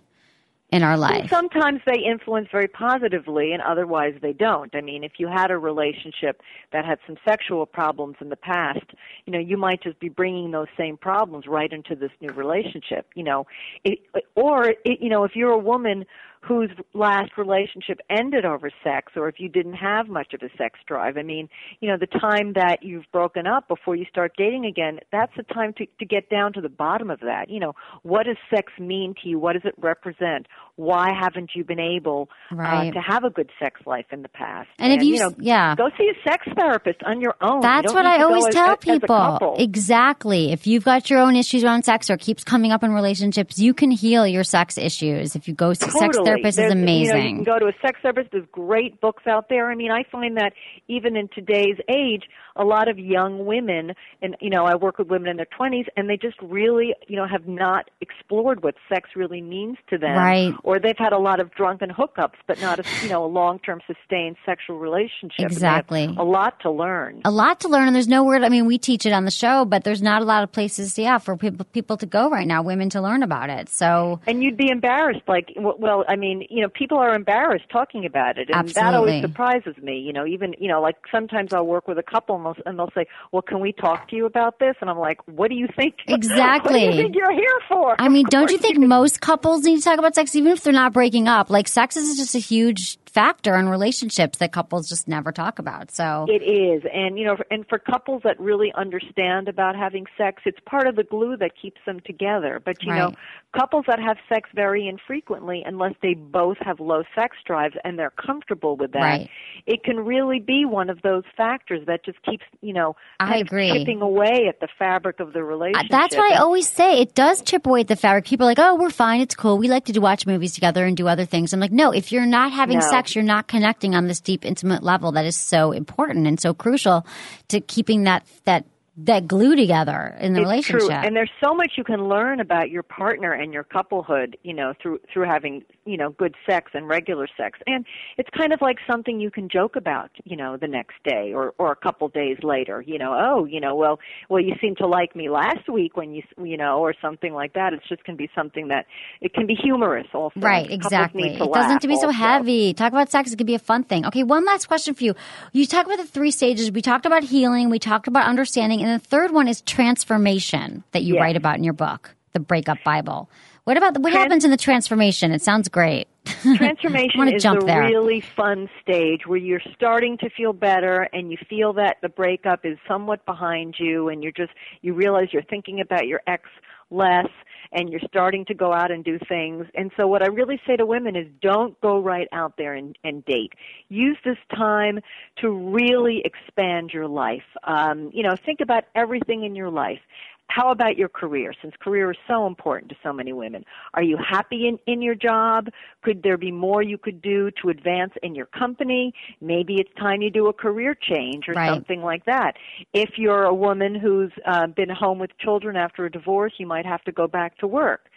[0.73, 1.29] in our life.
[1.29, 4.73] sometimes they influence very positively, and otherwise they don't.
[4.75, 8.85] I mean, if you had a relationship that had some sexual problems in the past,
[9.25, 13.07] you know, you might just be bringing those same problems right into this new relationship.
[13.13, 13.45] You know,
[13.83, 13.99] it,
[14.33, 16.05] or it, you know, if you're a woman
[16.45, 20.79] whose last relationship ended over sex, or if you didn't have much of a sex
[20.85, 21.47] drive, I mean,
[21.79, 25.43] you know, the time that you've broken up before you start dating again, that's the
[25.43, 27.49] time to to get down to the bottom of that.
[27.49, 29.39] You know, what does sex mean to you?
[29.39, 30.47] What does it represent?
[30.75, 32.89] Why haven't you been able Right.
[32.89, 34.69] uh, to have a good sex life in the past?
[34.79, 35.75] And if you- you know, yeah.
[35.75, 37.61] go see a sex therapist on your own.
[37.61, 39.15] That's what I always as- tell as- as people.
[39.15, 39.55] couple.
[39.59, 40.51] Exactly.
[40.51, 43.73] If you've got your own issues around sex or keeps coming up in relationships, you
[43.73, 45.35] can heal your sex issues.
[45.35, 46.25] If you go see sex Totally.
[46.25, 47.05] therapist is amazing.
[47.17, 48.31] You, know, you can go to a sex therapist.
[48.31, 49.69] There's great books out there.
[49.69, 50.53] I mean, I find that
[50.87, 52.23] even in today's age,
[52.55, 55.85] a lot of young women, and you know, I work with women in their 20s,
[55.97, 60.15] and they just really, you know, have not explored what sex really means to them,
[60.15, 60.53] Right.
[60.63, 63.59] Or they've had a lot of drunken hookups, but not a you know a long
[63.59, 65.39] term sustained sexual relationship.
[65.39, 66.15] And they have Exactly.
[66.17, 67.21] a lot to learn.
[67.25, 69.31] a lot to learn and there's no word i mean we teach it on the
[69.31, 72.47] show but there's not a lot of places yeah for people people to go right
[72.47, 76.45] now women to learn about it so And you'd be embarrassed, like, well, I mean,
[76.49, 79.99] you know, people are embarrassed talking about it, and that always surprises me.
[79.99, 82.79] You know, even, you know, like sometimes I'll work with a couple and they'll, and
[82.79, 85.55] they'll say, "Well, can we talk to you about this?" And I'm like, "What do
[85.55, 85.95] you think?
[86.07, 89.63] Exactly, what do you think you're here for?" I mean, don't you think most couples
[89.63, 91.49] need to talk about sex, even if they're not breaking up?
[91.49, 95.91] Like, sex is just a huge factor in relationships that couples just never talk about.
[95.91, 100.41] So, It is, and you know, and for couples that really understand about having sex,
[100.45, 102.59] it's part of the glue that keeps them together.
[102.63, 103.13] But you know,
[103.57, 108.09] couples that have sex very infrequently, unless they both have low sex drives and they're
[108.11, 109.29] comfortable with that, Right.
[109.67, 113.71] it can really be one of those factors that just keeps you know I agree.
[113.71, 115.91] chipping away at the fabric of the relationship.
[115.91, 116.99] that's what I always say.
[117.01, 118.25] It does chip away at the fabric.
[118.25, 119.21] People are like, oh, we're fine.
[119.21, 119.57] It's cool.
[119.57, 121.53] We like to do watch movies together and do other things.
[121.53, 122.89] I'm like, no, if you're not having No.
[122.89, 126.53] sex, you're not connecting on this deep, intimate level that is so important and so
[126.53, 127.05] crucial
[127.49, 128.65] to keeping that, that,
[128.97, 130.87] that glue together in the it's relationship.
[130.87, 130.95] True.
[130.95, 134.73] And there's so much you can learn about your partner and your couplehood, you know,
[134.81, 137.59] through through having, you know, good sex and regular sex.
[137.67, 137.85] And
[138.17, 141.53] it's kind of like something you can joke about, you know, the next day or
[141.57, 144.87] or a couple days later, you know, oh, you know, well, well you seemed to
[144.87, 147.73] like me last week when you you know, or something like that.
[147.73, 148.85] It's just can be something that
[149.21, 150.39] it can be humorous also.
[150.39, 151.29] Right, exactly.
[151.35, 152.73] It doesn't have to be laugh so heavy.
[152.73, 153.31] Talk about sex.
[153.31, 154.05] It could be a fun thing.
[154.05, 155.15] Okay, one last question for you.
[155.51, 156.71] You talk about the three stages.
[156.71, 157.69] We talked about healing.
[157.69, 158.81] We talked about understanding.
[158.81, 161.21] And the third one is transformation that you Yes.
[161.21, 163.29] write about in your book, The Breakup Bible.
[163.63, 165.31] What about what Trans- happens in the transformation?
[165.31, 166.07] It sounds great.
[166.55, 167.81] transformation is jump the there.
[167.81, 172.65] really fun stage where you're starting to feel better and you feel that the breakup
[172.65, 176.43] is somewhat behind you and you're just you realize you're thinking about your ex
[176.89, 177.27] less
[177.73, 180.75] and you're starting to go out and do things and so what i really say
[180.77, 183.51] to women is don't go right out there and, and date
[183.89, 184.99] use this time
[185.41, 189.99] to really expand your life um, you know think about everything in your life
[190.47, 191.53] how about your career?
[191.61, 195.15] Since career is so important to so many women are you happy in, in your
[195.15, 195.67] job?
[196.03, 199.13] Could there be more you could do to advance in your company?
[199.41, 201.69] Maybe it's time you do a career change or Right.
[201.69, 202.53] something like that.
[202.93, 206.85] If you're a woman who's uh, been home with children after a divorce you might
[206.85, 208.09] have to go back to work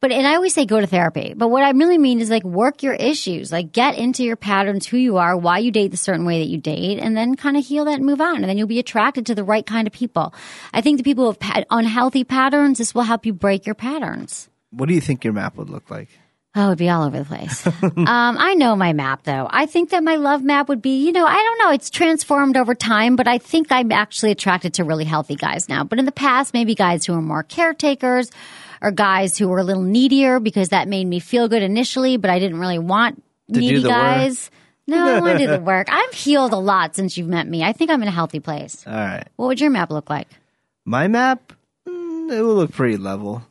[0.01, 1.35] But, and I always say go to therapy.
[1.37, 4.85] But what I really mean is like work your issues, like get into your patterns,
[4.85, 7.57] who you are, why you date the certain way that you date, and then kind
[7.57, 8.39] of heal that and move on.
[8.39, 10.35] And then you'll be attracted to the right kind of people.
[10.74, 14.49] I think the people who have unhealthy patterns, this will help you break your patterns.
[14.70, 16.08] What do you think your map would look like?
[16.54, 17.66] Oh, it'd be all over the place.
[17.82, 19.46] um, I know my map though.
[19.50, 21.70] I think that my love map would be, you know, I don't know.
[21.74, 25.84] It's transformed over time, but I think I'm actually attracted to really healthy guys now.
[25.84, 28.30] But in the past, maybe guys who are more caretakers
[28.82, 32.30] or guys who were a little needier because that made me feel good initially, but
[32.30, 33.96] I didn't really want To needy the work.
[33.98, 34.50] guys.
[34.86, 35.88] No, I want to do the work.
[35.90, 37.62] I've healed a lot since you've met me.
[37.62, 38.84] I think I'm in a healthy place.
[38.86, 39.28] All right.
[39.36, 40.28] What would your map look like?
[40.86, 41.52] My map,
[41.86, 43.44] mm, it will look pretty level.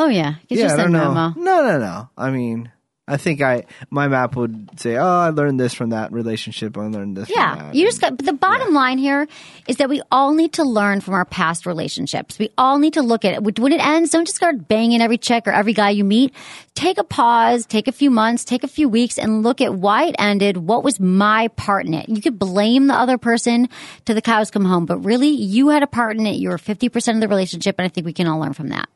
[0.00, 1.34] Oh yeah, you yeah, just I don't know.
[1.36, 2.08] No, no, no.
[2.16, 2.72] I mean,
[3.06, 6.78] I think I my map would say, "Oh, I learned this from that relationship.
[6.78, 7.74] I learned this." from Yeah, that.
[7.74, 8.16] you just got.
[8.16, 9.28] But the bottom line here
[9.68, 12.38] is that we all need to learn from our past relationships.
[12.38, 14.08] We all need to look at it when it ends.
[14.08, 16.32] Don't just start banging every chick or every guy you meet.
[16.74, 20.04] Take a pause, take a few months, take a few weeks, and look at why
[20.04, 20.56] it ended.
[20.56, 22.08] What was my part in it?
[22.08, 23.68] You could blame the other person
[24.06, 26.36] to the cows come home, but really, you had a part in it.
[26.36, 28.68] You were fifty percent of the relationship, and I think we can all learn from
[28.68, 28.88] that.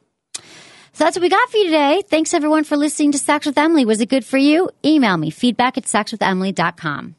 [0.94, 2.02] So that's what we got for you today.
[2.08, 3.84] Thanks everyone for listening to Sex with Emily.
[3.84, 4.70] Was it good for you?
[4.84, 7.16] Email me feedback at sexwithemily.com.